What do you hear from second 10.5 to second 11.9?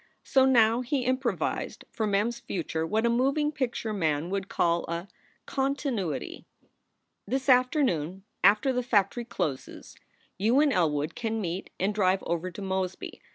and Elwood can meet